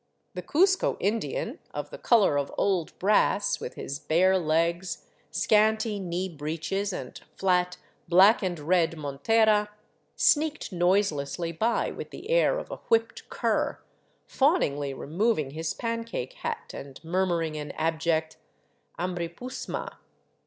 The 0.33 0.41
Cuzco 0.41 0.97
Indian, 0.99 1.59
of 1.75 1.91
the 1.91 1.99
color 1.99 2.35
of 2.35 2.51
old 2.57 2.97
brass, 2.97 3.59
with 3.59 3.75
his 3.75 3.99
bare 3.99 4.35
legs, 4.39 5.05
scanty 5.29 5.99
knee 5.99 6.27
breeches, 6.27 6.91
and 6.91 7.21
flat, 7.37 7.77
black 8.07 8.41
and 8.41 8.57
red 8.57 8.97
montera, 8.97 9.69
sneaked 10.15 10.71
noiselessly 10.71 11.51
by 11.51 11.91
with 11.91 12.09
the 12.09 12.31
air 12.31 12.57
of 12.57 12.71
a 12.71 12.77
whipped 12.89 13.29
cur, 13.29 13.79
fawningly 14.25 14.91
removing 14.91 15.51
his 15.51 15.71
pancake 15.75 16.33
hat 16.33 16.71
and 16.73 17.03
murmuring 17.03 17.55
an 17.55 17.69
abject" 17.73 18.37
Amripusma." 18.97 19.97